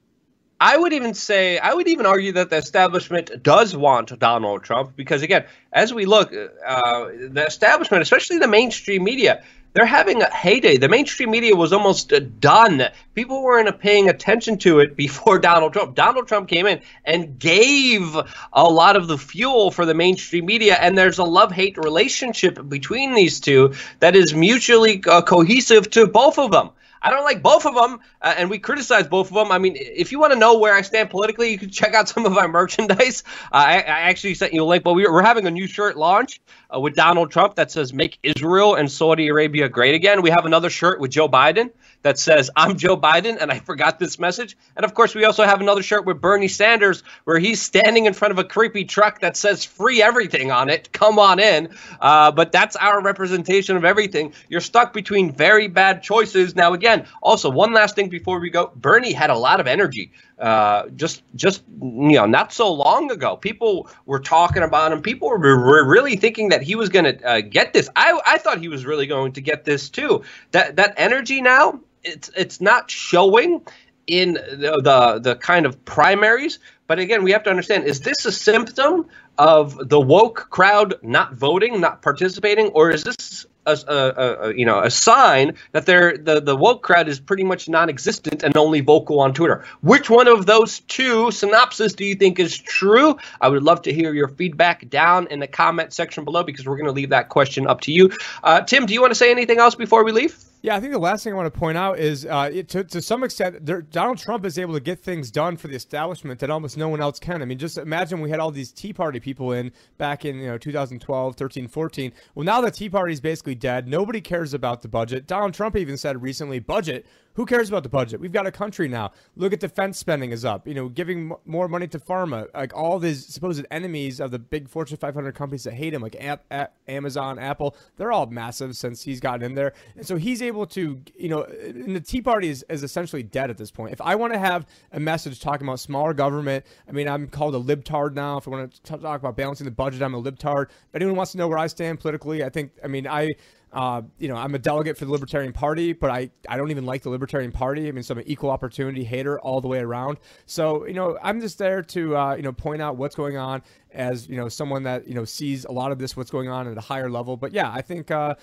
[0.59, 4.95] I would even say, I would even argue that the establishment does want Donald Trump
[4.95, 9.43] because, again, as we look, uh, the establishment, especially the mainstream media,
[9.75, 10.77] they're having a heyday.
[10.77, 12.81] The mainstream media was almost uh, done.
[13.13, 15.95] People weren't paying attention to it before Donald Trump.
[15.95, 18.15] Donald Trump came in and gave
[18.53, 22.57] a lot of the fuel for the mainstream media, and there's a love hate relationship
[22.69, 26.69] between these two that is mutually uh, cohesive to both of them.
[27.05, 29.51] I don't like both of them, uh, and we criticize both of them.
[29.51, 32.09] I mean, if you want to know where I stand politically, you can check out
[32.09, 33.23] some of our merchandise.
[33.51, 35.97] Uh, I, I, actually sent you a link, but we, are having a new shirt
[35.97, 36.41] launch
[36.73, 40.45] uh, with Donald Trump that says "Make Israel and Saudi Arabia Great Again." We have
[40.45, 41.69] another shirt with Joe Biden
[42.05, 44.55] that says "I'm Joe Biden" and I forgot this message.
[44.77, 48.13] And of course, we also have another shirt with Bernie Sanders where he's standing in
[48.13, 50.91] front of a creepy truck that says "Free Everything" on it.
[50.91, 51.69] Come on in.
[51.99, 54.33] Uh, but that's our representation of everything.
[54.49, 56.55] You're stuck between very bad choices.
[56.55, 58.71] Now, again, also one last thing before we go.
[58.75, 63.37] Bernie had a lot of energy uh, just just you know not so long ago.
[63.37, 65.01] People were talking about him.
[65.01, 67.89] People were, were really thinking that he was going to uh, get this.
[67.95, 70.23] I I thought he was really going to get this too.
[70.51, 73.61] That that energy now it's it's not showing
[74.07, 76.59] in the, the the kind of primaries.
[76.87, 81.33] But again, we have to understand: is this a symptom of the woke crowd not
[81.33, 86.17] voting, not participating, or is this a, a, a, you know a sign that they're
[86.17, 89.65] the the woke crowd is pretty much non-existent and only vocal on Twitter.
[89.81, 93.17] Which one of those two synopses do you think is true?
[93.41, 96.77] I would love to hear your feedback down in the comment section below because we're
[96.77, 98.11] going to leave that question up to you.
[98.43, 100.37] Uh, Tim, do you want to say anything else before we leave?
[100.61, 102.83] Yeah, I think the last thing I want to point out is uh, it, to,
[102.83, 106.39] to some extent, there, Donald Trump is able to get things done for the establishment
[106.39, 107.41] that almost no one else can.
[107.41, 110.47] I mean, just imagine we had all these Tea Party people in back in you
[110.47, 112.11] know 2012, 13, 14.
[112.33, 113.87] Well, now the Tea Party is basically dead.
[113.87, 115.27] Nobody cares about the budget.
[115.27, 118.19] Donald Trump even said recently, budget who cares about the budget?
[118.19, 119.11] We've got a country now.
[119.35, 120.67] Look at defense spending is up.
[120.67, 122.47] You know, giving m- more money to pharma.
[122.53, 126.15] Like all these supposed enemies of the big Fortune 500 companies that hate him, like
[126.15, 129.73] A- Amazon, Apple, they're all massive since he's gotten in there.
[129.97, 133.49] And so he's able to, you know, and the Tea Party is, is essentially dead
[133.49, 133.91] at this point.
[133.91, 137.55] If I want to have a message talking about smaller government, I mean, I'm called
[137.55, 138.37] a libtard now.
[138.37, 140.69] If I want to talk about balancing the budget, I'm a libtard.
[140.69, 143.33] If anyone wants to know where I stand politically, I think, I mean, I
[143.75, 146.85] uh, you know, I'm a delegate for the Libertarian Party, but I, I don't even
[146.85, 147.89] like the Libertarian Party.
[147.89, 150.17] I mean, so I'm an equal opportunity hater all the way around.
[150.45, 153.61] So, you know, I'm just there to, uh, you know, point out what's going on
[153.91, 156.69] as, you know, someone that, you know, sees a lot of this, what's going on
[156.69, 157.35] at a higher level.
[157.35, 158.35] But yeah, I think, uh,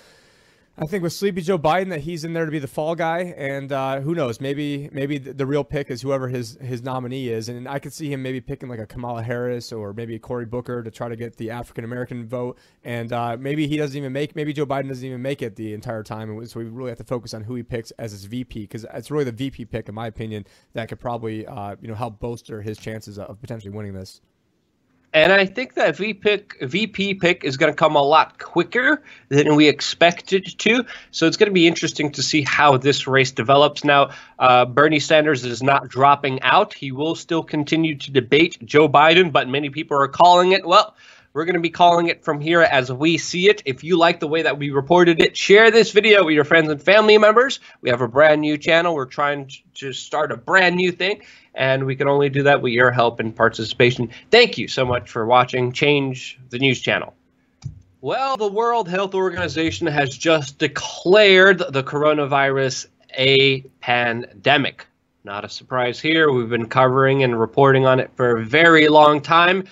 [0.78, 3.34] I think with Sleepy Joe Biden that he's in there to be the fall guy,
[3.36, 4.40] and uh, who knows?
[4.40, 8.10] Maybe maybe the, real pick is whoever his his nominee is, and I could see
[8.10, 11.16] him maybe picking like a Kamala Harris or maybe a Cory Booker to try to
[11.16, 14.88] get the African American vote, and uh, maybe he doesn't even make maybe Joe Biden
[14.88, 17.44] doesn't even make it the entire time, and so we really have to focus on
[17.44, 20.46] who he picks as his VP because it's really the VP pick, in my opinion,
[20.72, 24.22] that could probably uh, you know help bolster his chances of potentially winning this.
[25.14, 29.02] And I think that VP pick, VP pick is going to come a lot quicker
[29.28, 30.86] than we expected to.
[31.10, 33.84] So it's going to be interesting to see how this race develops.
[33.84, 36.72] Now, uh, Bernie Sanders is not dropping out.
[36.72, 40.94] He will still continue to debate Joe Biden, but many people are calling it, well,
[41.34, 43.62] we're going to be calling it from here as we see it.
[43.64, 46.70] If you like the way that we reported it, share this video with your friends
[46.70, 47.58] and family members.
[47.80, 48.94] We have a brand new channel.
[48.94, 51.22] We're trying to start a brand new thing,
[51.54, 54.10] and we can only do that with your help and participation.
[54.30, 57.14] Thank you so much for watching Change the News channel.
[58.00, 64.86] Well, the World Health Organization has just declared the coronavirus a pandemic.
[65.24, 66.32] Not a surprise here.
[66.32, 69.64] We've been covering and reporting on it for a very long time.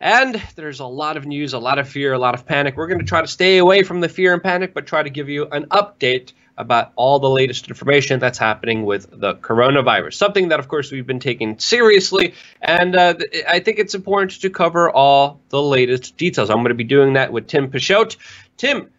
[0.00, 2.76] And there's a lot of news, a lot of fear, a lot of panic.
[2.76, 5.10] We're going to try to stay away from the fear and panic, but try to
[5.10, 10.14] give you an update about all the latest information that's happening with the coronavirus.
[10.14, 12.34] Something that, of course, we've been taking seriously.
[12.60, 13.14] And uh,
[13.48, 16.50] I think it's important to cover all the latest details.
[16.50, 18.16] I'm going to be doing that with Tim Picciott.
[18.56, 18.90] Tim,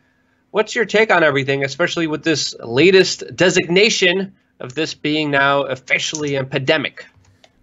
[0.51, 6.35] what's your take on everything, especially with this latest designation of this being now officially
[6.35, 7.05] a pandemic?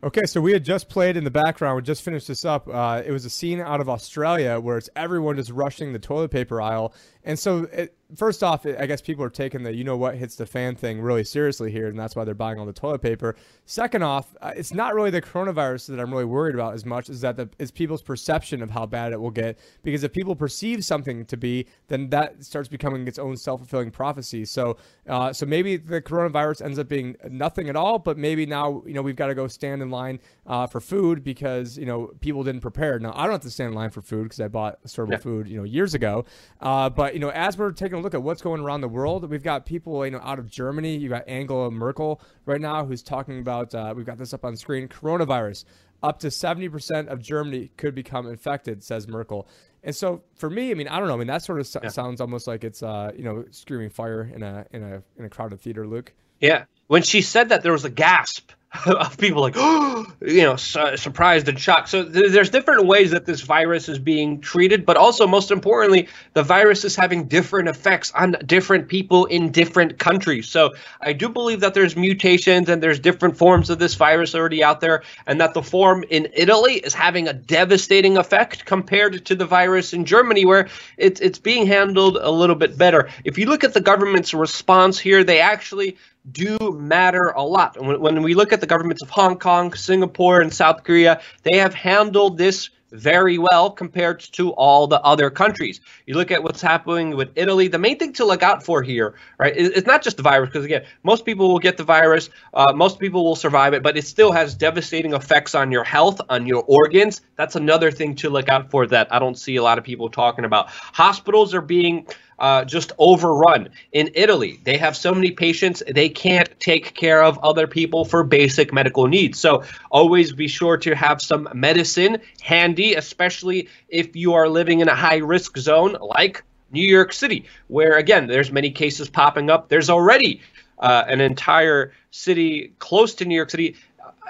[0.05, 1.77] Okay, so we had just played in the background.
[1.77, 2.69] We just finished this up.
[2.69, 6.31] Uh, it was a scene out of Australia where it's everyone just rushing the toilet
[6.31, 9.97] paper aisle, and so it, first off, I guess people are taking the you know
[9.97, 12.73] what hits the fan thing really seriously here, and that's why they're buying all the
[12.73, 13.37] toilet paper.
[13.65, 17.09] Second off, uh, it's not really the coronavirus that I'm really worried about as much
[17.09, 19.59] as that the, is people's perception of how bad it will get.
[19.83, 23.91] Because if people perceive something to be, then that starts becoming its own self fulfilling
[23.91, 24.45] prophecy.
[24.45, 24.77] So,
[25.09, 28.95] uh, so maybe the coronavirus ends up being nothing at all, but maybe now you
[28.95, 32.45] know we've got to go stand in line uh, for food because you know people
[32.45, 32.99] didn't prepare.
[32.99, 35.19] Now I don't have to stand in line for food because I bought storable yeah.
[35.19, 36.25] food you know years ago,
[36.61, 39.43] uh, but you know as we're taking look at what's going around the world, we've
[39.43, 40.97] got people you know out of Germany.
[40.97, 43.75] You got Angela Merkel right now who's talking about.
[43.75, 44.89] Uh, we've got this up on screen.
[44.89, 45.65] Coronavirus.
[46.03, 49.49] Up to 70% of Germany could become infected, says Merkel.
[49.83, 51.15] And so for me, I mean, I don't know.
[51.15, 51.89] I mean, that sort of so- Yeah.
[51.89, 55.29] sounds almost like it's uh, you know, screaming fire in a in a in a
[55.31, 56.13] crowded theater, Luke.
[56.41, 56.65] Yeah.
[56.89, 58.51] When she said that, there was a gasp
[58.87, 59.57] of people like,
[60.21, 61.89] you know, su- surprised and shocked.
[61.89, 66.09] So th- there's different ways that this virus is being treated, but also, most importantly,
[66.35, 70.49] the virus is having different effects on different people in different countries.
[70.49, 74.63] So I do believe that there's mutations and there's different forms of this virus already
[74.63, 79.35] out there, and that the form in Italy is having a devastating effect compared to
[79.35, 83.09] the virus in Germany, where it's it's being handled a little bit better.
[83.25, 85.97] If you look at the government's response here, they actually
[86.33, 87.81] do matter a lot.
[87.81, 91.57] When, when we look at the governments of Hong Kong, Singapore, and South Korea, they
[91.59, 95.81] have handled this very well compared to all the other countries.
[96.07, 97.69] You look at what's happening with Italy.
[97.69, 100.51] The main thing to look out for here, right, is it's not just the virus,
[100.51, 103.97] because again, most people will get the virus, uh, most people will survive it, but
[103.97, 107.23] it still has devastating effects on your health, on your organs.
[107.37, 110.09] That's another thing to look out for that I don't see a lot of people
[110.09, 110.69] talking about.
[110.69, 112.07] Hospitals are being
[112.39, 113.71] uh, just overrun.
[113.93, 118.25] In Italy, they have so many patients, they can't take care of other people for
[118.25, 119.39] basic medical needs.
[119.39, 124.89] So always be sure to have some medicine handy, especially if you are living in
[124.89, 129.69] a high risk zone like New York City, where again, there's many cases popping up.
[129.69, 130.43] There's already
[130.79, 133.77] uh, an entire city close to New York City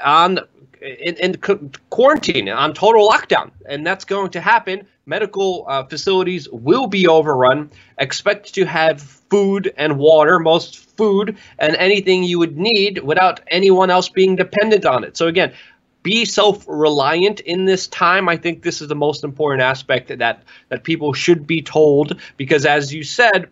[0.05, 0.39] on
[0.81, 6.89] in, in quarantine on total lockdown and that's going to happen medical uh, facilities will
[6.89, 7.71] be overrun.
[7.97, 13.89] Expect to have food and water most food and anything you would need without anyone
[13.89, 15.17] else being dependent on it.
[15.17, 15.55] So again
[16.03, 18.29] be self-reliant in this time.
[18.29, 22.67] I think this is the most important aspect that that people should be told because
[22.67, 23.51] as you said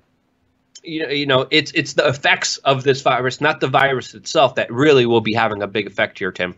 [0.82, 4.72] you you know it's it's the effects of this virus not the virus itself that
[4.72, 6.54] really will be having a big effect here tim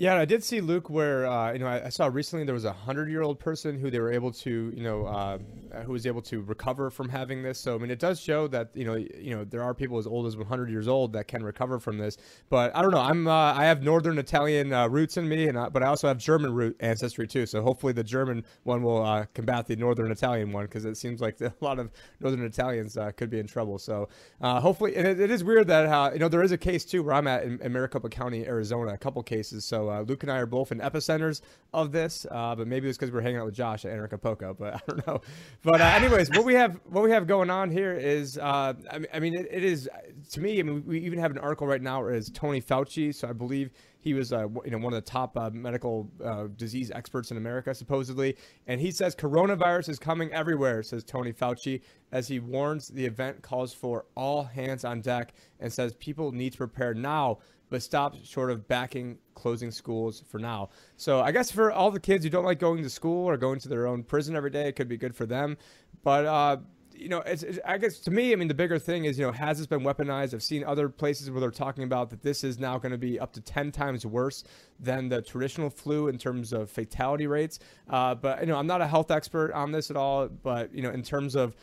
[0.00, 2.64] Yeah, I did see Luke where uh, you know I, I saw recently there was
[2.64, 5.36] a hundred year old person who they were able to you know uh,
[5.82, 7.58] who was able to recover from having this.
[7.58, 10.06] So I mean, it does show that you know you know there are people as
[10.06, 12.16] old as 100 years old that can recover from this.
[12.48, 13.00] But I don't know.
[13.00, 16.08] I'm uh, I have Northern Italian uh, roots in me, and I, but I also
[16.08, 17.44] have German root ancestry too.
[17.44, 21.20] So hopefully the German one will uh, combat the Northern Italian one because it seems
[21.20, 23.78] like a lot of Northern Italians uh, could be in trouble.
[23.78, 24.08] So
[24.40, 27.14] hopefully, and it, it is weird that you know there is a case too where
[27.14, 29.66] I'm at in, in Maricopa County, Arizona, a couple cases.
[29.66, 31.40] So uh, Luke and I are both in epicenters
[31.72, 34.74] of this, uh, but maybe it's because we're hanging out with Josh at Anarchapulco, but
[34.76, 35.20] I don't know.
[35.62, 38.98] But uh, anyways, what we have what we have going on here is, uh, I
[38.98, 39.88] mean, I mean it, it is
[40.32, 40.58] to me.
[40.60, 43.14] I mean, we even have an article right now where it's Tony Fauci.
[43.14, 46.46] So I believe he was, uh, you know, one of the top uh, medical uh,
[46.56, 50.82] disease experts in America, supposedly, and he says coronavirus is coming everywhere.
[50.82, 55.72] Says Tony Fauci as he warns the event calls for all hands on deck and
[55.72, 57.38] says people need to prepare now
[57.70, 60.68] but stop short of backing closing schools for now.
[60.96, 63.60] So I guess for all the kids who don't like going to school or going
[63.60, 65.56] to their own prison every day, it could be good for them.
[66.02, 66.56] But uh,
[67.00, 69.24] you know, it's, it's, I guess to me, I mean, the bigger thing is, you
[69.24, 70.34] know, has this been weaponized?
[70.34, 73.18] I've seen other places where they're talking about that this is now going to be
[73.18, 74.44] up to 10 times worse
[74.78, 77.58] than the traditional flu in terms of fatality rates.
[77.88, 80.82] Uh, but, you know, I'm not a health expert on this at all, but, you
[80.82, 81.56] know, in terms of,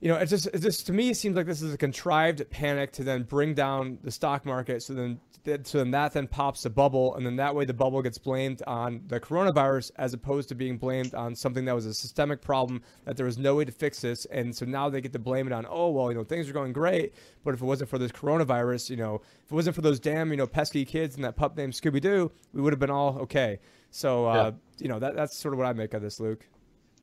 [0.00, 2.48] you know, it's just, it's just to me, it seems like this is a contrived
[2.50, 4.82] panic to then bring down the stock market.
[4.82, 5.20] So then,
[5.64, 8.62] so then that then pops the bubble, and then that way the bubble gets blamed
[8.66, 12.82] on the coronavirus as opposed to being blamed on something that was a systemic problem
[13.04, 14.26] that there was no way to fix this.
[14.26, 16.52] And so now they get to blame it on, oh well, you know, things are
[16.52, 19.82] going great, but if it wasn't for this coronavirus, you know, if it wasn't for
[19.82, 22.80] those damn, you know, pesky kids and that pup named Scooby Doo, we would have
[22.80, 23.60] been all okay.
[23.90, 24.50] So, uh, Yeah.
[24.78, 26.46] you know, that that's sort of what I make of this, Luke.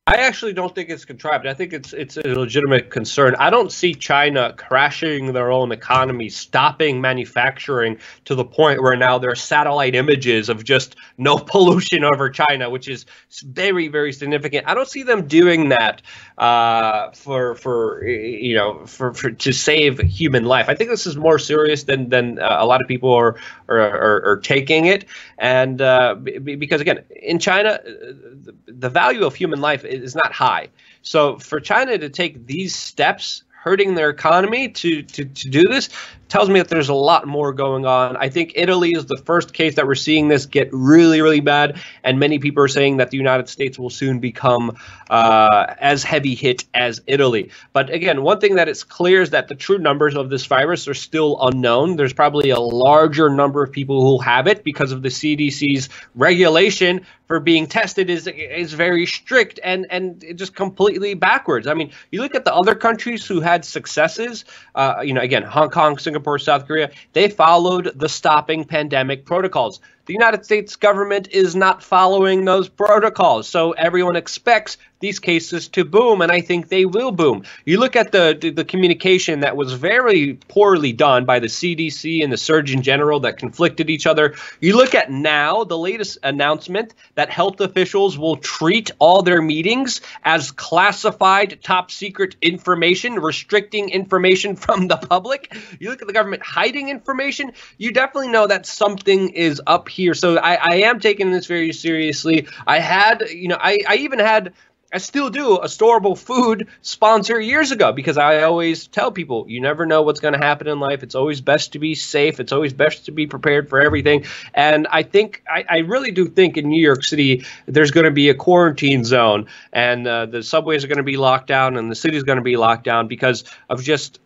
[0.08, 1.46] I actually don't think it's contrived.
[1.46, 3.36] I think it's it's a legitimate concern.
[3.40, 9.18] I don't see China crashing their own economy, stopping manufacturing to the point where now
[9.18, 13.06] there are satellite images of just no pollution over China, which is
[13.44, 14.66] very very significant.
[14.66, 16.02] I don't see them doing that
[16.38, 20.70] uh, for for you know for, for to save human life.
[20.70, 23.36] I think this is more serious than than uh, a lot of people are
[23.68, 25.04] are, are, are taking it,
[25.38, 30.32] and uh, because again in China, uh, the, the value of human life is not
[30.34, 30.70] high.
[31.02, 35.90] So for China to take these steps, hurting their economy to, to, to do this,
[36.30, 38.16] tells me that there's a lot more going on.
[38.18, 41.80] I think Italy is the first case that we're seeing this get really, really bad,
[42.04, 44.78] and many people are saying that the United States will soon become
[45.10, 47.52] uh, as heavy hit as Italy.
[47.74, 50.88] But again, one thing that is clear is that the true numbers of this virus
[50.88, 51.96] are still unknown.
[51.96, 57.06] There's probably a larger number of people who have it because of the CDC's regulation
[57.28, 61.68] for being tested is is very strict and and just completely backwards.
[61.68, 64.46] I mean, you look at the other countries who had successes.
[64.74, 66.92] Uh, you know, again, Hong Kong, Singapore, South Korea.
[67.14, 69.82] They followed the stopping pandemic protocols.
[70.08, 73.48] The United States government is not following those protocols.
[73.48, 77.44] So everyone expects these cases to boom, and I think they will boom.
[77.66, 82.34] You look at the, the, communication that was very poorly done by the CDC and
[82.34, 84.36] the Surgeon General that conflicted each other.
[84.60, 90.02] You look at now the latest announcement that health officials will treat all their meetings
[90.24, 95.56] as classified top secret information, restricting information from the public.
[95.80, 97.52] You look at the government hiding information.
[97.78, 100.14] You definitely know that something is up here.
[100.14, 102.48] So I, I am taking this very seriously.
[102.66, 104.54] I had, you know, I, I even had
[104.94, 109.60] I still do a storable food sponsor years ago because I always tell people you
[109.60, 111.04] never know what's going to happen in life.
[111.04, 112.40] It's always best to be safe.
[112.40, 114.24] It's always best to be prepared for everything.
[114.54, 118.12] And I think, I, I really do think in New York City, there's going to
[118.12, 121.92] be a quarantine zone and uh, the subways are going to be locked down and
[121.92, 124.22] the city is going to be locked down because of just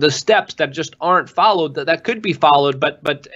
[0.00, 3.26] the steps that just aren't followed that, that could be followed but but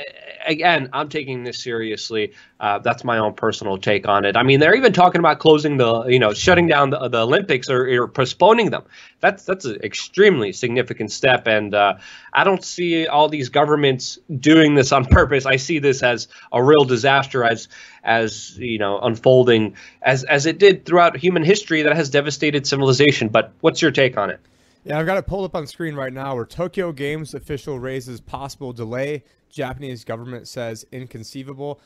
[0.46, 2.32] again i'm taking this seriously.
[2.60, 4.36] Uh, that's my own personal take on it.
[4.36, 7.70] I mean they're even talking about closing the you know shutting down the, the olympics
[7.70, 8.82] or, or postponing them.
[9.20, 11.94] That's that's an extremely significant step and uh,
[12.32, 15.46] i don't see all these governments doing this on purpose.
[15.46, 17.68] I see this as a real disaster as
[18.02, 23.28] as you know unfolding as as it did throughout human history that has devastated civilization.
[23.28, 24.40] But what's your take on it
[24.88, 28.20] Yeah, I've got it pulled up on screen right now where Tokyo Games official raises
[28.22, 29.24] possible delay.
[29.50, 31.80] Japanese government says inconceivable.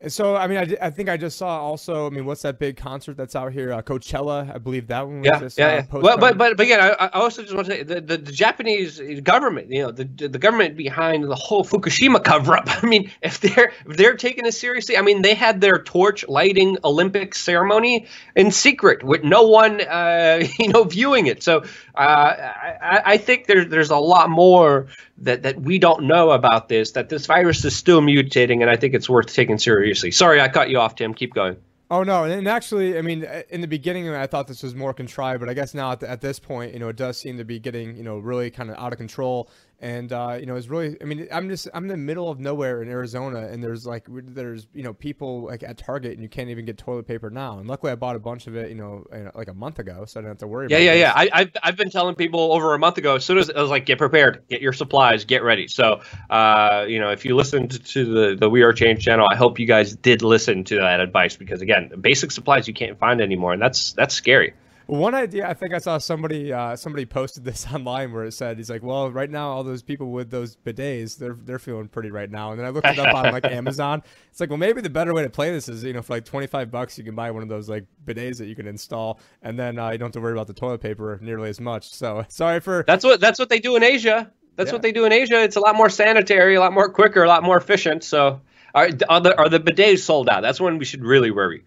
[0.00, 2.58] And so, I mean, I, I think I just saw also, I mean, what's that
[2.58, 3.72] big concert that's out here?
[3.72, 5.82] Uh, Coachella, I believe that one was Yeah, just yeah, uh, yeah.
[6.02, 8.32] Well, but but but again, I, I also just want to say the, the, the
[8.32, 12.64] Japanese government, you know, the the government behind the whole Fukushima cover up.
[12.82, 16.28] I mean, if they're if they're taking this seriously, I mean, they had their torch
[16.28, 18.06] lighting Olympic ceremony
[18.36, 21.42] in secret with no one, uh, you know, viewing it.
[21.42, 21.64] So
[21.96, 24.88] uh, I, I- think there's there's a lot more
[25.18, 26.92] that that we don't know about this.
[26.92, 30.10] That this virus is still mutating, and I think it's worth taking seriously.
[30.10, 31.14] Sorry, I cut you off, Tim.
[31.14, 31.56] Keep going.
[31.90, 34.74] Oh no, and, and actually, I mean, uh, in the beginning, I thought this was
[34.74, 37.18] more contrived, but I guess now at, the, at this point, you know, it does
[37.18, 39.48] seem to be getting, you know, really kind of out of control.
[39.80, 42.38] And uh, you know, it's really, I mean, I'm just, I'm in the middle of
[42.38, 46.28] nowhere in Arizona, and there's like, there's, you know, people like at Target, and you
[46.28, 47.58] can't even get toilet paper now.
[47.58, 49.04] And luckily, I bought a bunch of it, you know,
[49.34, 50.68] like a month ago, so I don't have to worry.
[50.70, 51.12] Yeah, about yeah, yeah.
[51.14, 53.16] I, I've, I've been telling people over a month ago.
[53.16, 55.68] As soon as I was like, get prepared, get your supplies, get ready.
[55.68, 56.00] So,
[56.30, 59.58] uh, you know, if you listened to the the We Are Change channel, I hope
[59.58, 63.52] you guys did listen to that advice because again, basic supplies you can't find anymore,
[63.52, 64.54] and that's that's scary.
[64.86, 68.58] One idea I think I saw somebody uh, somebody posted this online where it said
[68.58, 72.10] he's like, well, right now all those people with those bidets they're they're feeling pretty
[72.10, 72.50] right now.
[72.50, 74.02] And then I looked it up on like Amazon.
[74.30, 76.24] It's like, well, maybe the better way to play this is you know for like
[76.24, 79.20] twenty five bucks you can buy one of those like bidets that you can install,
[79.42, 81.90] and then uh, you don't have to worry about the toilet paper nearly as much.
[81.90, 84.30] So sorry for That's what that's what they do in Asia.
[84.56, 84.74] That's Yeah.
[84.74, 85.42] what they do in Asia.
[85.42, 88.04] It's a lot more sanitary, a lot more quicker, a lot more efficient.
[88.04, 88.40] So,
[88.72, 90.42] are, are the are the bidets sold out?
[90.42, 91.64] That's when we should really worry.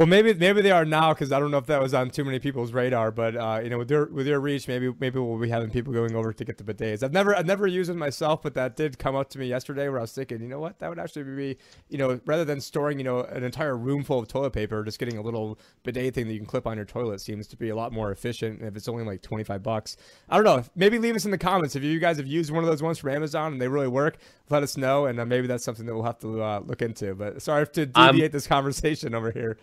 [0.00, 2.24] Well, maybe maybe they are now because I don't know if that was on too
[2.24, 3.10] many people's radar.
[3.10, 5.92] But uh, you know, with your with your reach, maybe maybe we'll be having people
[5.92, 7.02] going over to get the bidets.
[7.02, 9.90] I've never I've never used it myself, but that did come up to me yesterday
[9.90, 11.58] where I was thinking, you know what, that would actually be,
[11.90, 14.98] you know, rather than storing you know an entire room full of toilet paper, just
[14.98, 17.68] getting a little bidet thing that you can clip on your toilet seems to be
[17.68, 18.60] a lot more efficient.
[18.60, 19.98] And if it's only like twenty five bucks,
[20.30, 20.64] I don't know.
[20.74, 22.98] Maybe leave us in the comments if you guys have used one of those ones
[22.98, 24.16] from Amazon and they really work.
[24.48, 27.14] Let us know, and uh, maybe that's something that we'll have to uh, look into.
[27.14, 29.58] But sorry to Um, deviate this conversation over here.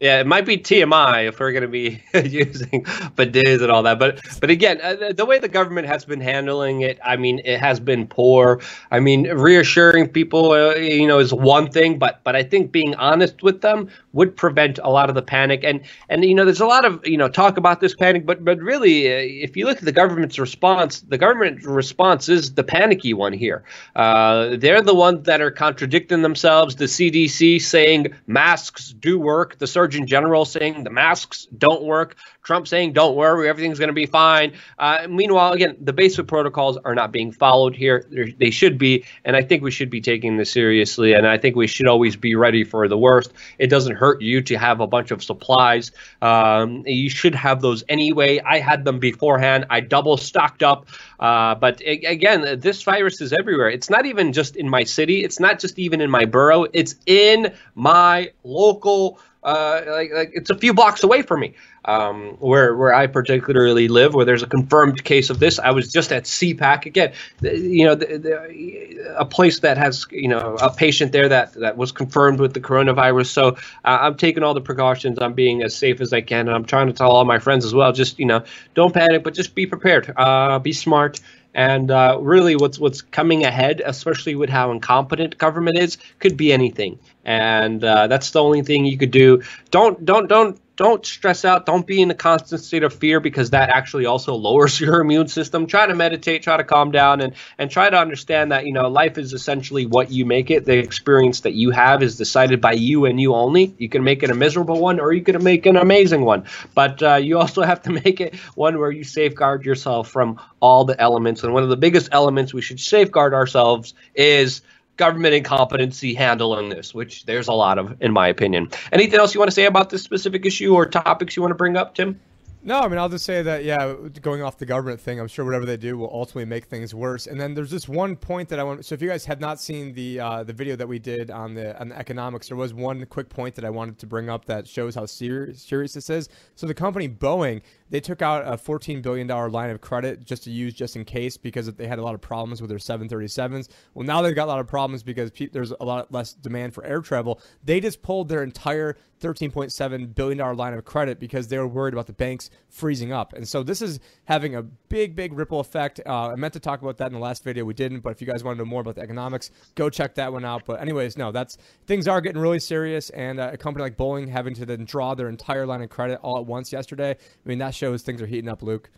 [0.00, 3.98] Yeah, it might be TMI if we're going to be using bidets and all that.
[3.98, 7.60] But but again, uh, the- way the government has been handling it, I mean, it
[7.60, 8.62] has been poor.
[8.90, 12.94] I mean, reassuring people, uh, you know, is one thing, but but I think being
[12.94, 15.60] honest with them would prevent a lot of the panic.
[15.64, 18.42] And and you know, there's a lot of you know talk about this panic, but
[18.42, 22.64] but really, uh, if you look at the government's response, the government response is the
[22.64, 23.64] panicky one here.
[23.94, 26.76] Uh, they're the ones that are contradicting themselves.
[26.76, 29.58] The CDC saying masks do work.
[29.58, 32.16] The Surgeon General saying the masks don't work.
[32.42, 34.54] Trump saying don't worry, everything's going to be fine.
[34.78, 38.06] Uh, meanwhile, again, the basic protocols are not being followed here.
[38.10, 41.12] They're, they should be, and I think we should be taking this seriously.
[41.12, 43.32] And I think we should always be ready for the worst.
[43.58, 45.92] It doesn't hurt you to have a bunch of supplies.
[46.22, 48.40] Um, you should have those anyway.
[48.40, 49.66] I had them beforehand.
[49.68, 50.86] I double stocked up.
[51.18, 53.68] Uh, but again, this virus is everywhere.
[53.68, 55.22] It's not even just in my city.
[55.24, 56.66] It's not just even in my borough.
[56.72, 59.20] It's in my local.
[59.42, 61.54] Uh, like, like it's a few blocks away from me,
[61.86, 65.58] um, where where I particularly live, where there's a confirmed case of this.
[65.58, 70.28] I was just at CPAC again, you know, the, the, a place that has you
[70.28, 73.28] know a patient there that that was confirmed with the coronavirus.
[73.28, 73.48] So
[73.84, 75.18] uh, I'm taking all the precautions.
[75.18, 77.64] I'm being as safe as I can, and I'm trying to tell all my friends
[77.64, 77.92] as well.
[77.92, 80.12] Just you know, don't panic, but just be prepared.
[80.16, 81.20] Uh, be smart
[81.54, 86.52] And uh, really, what's what's coming ahead, especially with how incompetent government is, could be
[86.52, 87.00] anything.
[87.30, 89.42] And uh, that's the only thing you could do.
[89.70, 91.64] Don't don't don't don't stress out.
[91.64, 95.28] Don't be in a constant state of fear because that actually also lowers your immune
[95.28, 95.68] system.
[95.68, 98.88] Try to meditate, try to calm down, and and try to understand that you know
[98.88, 100.64] life is essentially what you make it.
[100.64, 103.76] The experience that you have is decided by you and you only.
[103.78, 106.46] You can make it a miserable one, or you can make an amazing one.
[106.74, 110.84] But uh, you also have to make it one where you safeguard yourself from all
[110.84, 111.44] the elements.
[111.44, 114.62] And one of the biggest elements we should safeguard ourselves is
[115.00, 118.68] government incompetency handling this, which there's a lot of, in my opinion.
[118.92, 121.56] Anything else you want to say about this specific issue or topics you want to
[121.56, 122.20] bring up, Tim?
[122.62, 125.46] No, I mean, I'll just say that, yeah, going off the government thing, I'm sure
[125.46, 127.26] whatever they do will ultimately make things worse.
[127.26, 128.84] And then there's this one point that I want.
[128.84, 131.54] So if you guys have not seen the uh, the video that we did on
[131.54, 134.44] the on the economics, there was one quick point that I wanted to bring up
[134.44, 136.28] that shows how serious serious this is.
[136.54, 140.44] So the company Boeing, they took out a 14 billion dollar line of credit just
[140.44, 143.68] to use just in case because they had a lot of problems with their 737s.
[143.94, 146.74] Well, now they've got a lot of problems because pe- there's a lot less demand
[146.74, 147.40] for air travel.
[147.64, 151.92] They just pulled their entire 13.7 billion dollar line of credit because they were worried
[151.92, 153.32] about the banks freezing up.
[153.34, 156.00] And so this is having a big, big ripple effect.
[156.06, 158.00] Uh, I meant to talk about that in the last video, we didn't.
[158.00, 160.44] But if you guys want to know more about the economics, go check that one
[160.44, 160.64] out.
[160.64, 164.28] But anyways, no, that's things are getting really serious, and uh, a company like Boeing
[164.28, 167.10] having to then draw their entire line of credit all at once yesterday.
[167.10, 168.90] I mean, that shows things are heating up, Luke.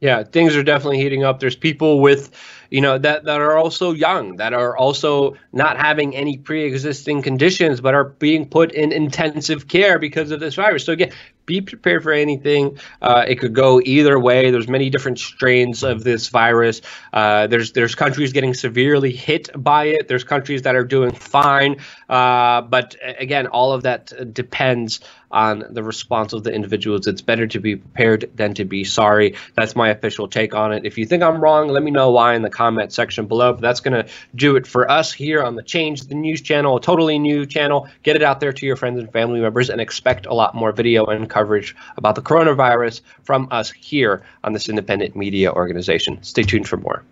[0.00, 1.40] Yeah, things are definitely heating up.
[1.40, 2.30] There's people with,
[2.70, 7.20] you know, that, that are also young, that are also not having any pre existing
[7.20, 10.86] conditions, but are being put in intensive care because of this virus.
[10.86, 11.12] So, again,
[11.44, 12.78] be prepared for anything.
[13.02, 14.50] Uh, it could go either way.
[14.50, 16.80] There's many different strains of this virus.
[17.12, 20.08] Uh, there's there's countries getting severely hit by it.
[20.08, 21.76] There's countries that are doing fine.
[22.08, 25.00] Uh, but again, all of that depends
[25.30, 27.06] on the response of the individuals.
[27.06, 29.36] It's better to be prepared than to be sorry.
[29.54, 30.84] That's my official take on it.
[30.84, 33.52] If you think I'm wrong, let me know why in the comment section below.
[33.52, 36.76] But that's going to do it for us here on the Change the News channel,
[36.76, 37.88] a totally new channel.
[38.02, 40.72] Get it out there to your friends and family members and expect a lot more
[40.72, 46.22] video and coverage about the coronavirus from us here on this independent media organization.
[46.22, 47.04] Stay tuned for more.